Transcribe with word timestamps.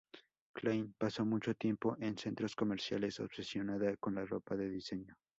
Klein 0.55 0.95
pasó 0.97 1.25
mucho 1.27 1.53
tiempo 1.53 1.95
en 1.99 2.17
centros 2.17 2.55
comerciales, 2.55 3.19
obsesionada 3.19 3.97
con 3.97 4.15
la 4.15 4.25
ropa 4.25 4.55
de 4.57 4.67
diseño. 4.67 5.15